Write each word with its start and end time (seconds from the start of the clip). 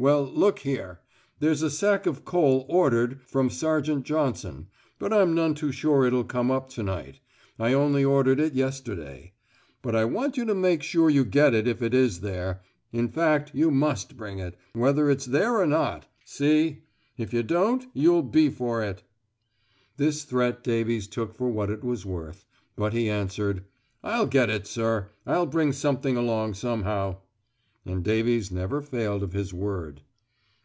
"Well, 0.00 0.24
look 0.24 0.60
here. 0.60 1.00
There's 1.40 1.60
a 1.60 1.70
sack 1.70 2.06
of 2.06 2.24
coal 2.24 2.64
ordered 2.68 3.20
from 3.22 3.50
Sergeant 3.50 4.04
Johnson, 4.04 4.68
but 5.00 5.12
I'm 5.12 5.34
none 5.34 5.56
too 5.56 5.72
sure 5.72 6.06
it'll 6.06 6.22
come 6.22 6.52
up 6.52 6.68
to 6.70 6.84
night. 6.84 7.18
I 7.58 7.72
only 7.72 8.04
ordered 8.04 8.38
it 8.38 8.54
yesterday. 8.54 9.32
But 9.82 9.96
I 9.96 10.04
want 10.04 10.36
you 10.36 10.44
to 10.44 10.54
make 10.54 10.84
sure 10.84 11.10
you 11.10 11.24
get 11.24 11.52
it 11.52 11.66
if 11.66 11.82
it 11.82 11.92
is 11.94 12.20
there; 12.20 12.62
in 12.92 13.08
fact 13.08 13.50
you 13.56 13.72
must 13.72 14.16
bring 14.16 14.38
it, 14.38 14.56
whether 14.72 15.10
it's 15.10 15.26
there 15.26 15.58
or 15.58 15.66
not. 15.66 16.06
See? 16.24 16.82
If 17.16 17.32
you 17.32 17.42
don't, 17.42 17.86
you'll 17.92 18.22
be 18.22 18.50
for 18.50 18.84
it." 18.84 19.02
This 19.96 20.22
threat 20.22 20.62
Davies 20.62 21.08
took 21.08 21.34
for 21.34 21.50
what 21.50 21.70
it 21.70 21.82
was 21.82 22.06
worth. 22.06 22.44
But 22.76 22.92
he 22.92 23.10
answered: 23.10 23.64
"I'll 24.04 24.26
get 24.28 24.48
it, 24.48 24.68
sir. 24.68 25.08
I'll 25.26 25.46
bring 25.46 25.72
something 25.72 26.16
along 26.16 26.54
somehow." 26.54 27.16
And 27.86 28.04
Davies 28.04 28.52
never 28.52 28.82
failed 28.82 29.22
of 29.22 29.32
his 29.32 29.54
word. 29.54 30.02